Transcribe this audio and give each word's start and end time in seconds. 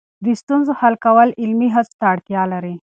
د 0.25 0.27
ستونزو 0.41 0.71
حل 0.79 0.95
کول 1.05 1.29
عملي 1.43 1.69
هڅو 1.75 1.93
ته 1.99 2.05
اړتیا 2.13 2.41
لري. 2.53 2.75